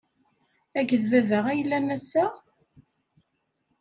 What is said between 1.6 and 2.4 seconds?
llan ass-a?